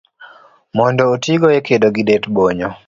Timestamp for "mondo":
0.77-1.01